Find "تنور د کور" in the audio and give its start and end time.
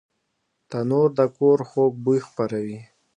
0.69-1.59